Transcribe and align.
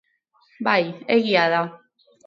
Bai, 0.69 0.81
egia 1.19 1.47
da. 1.57 1.65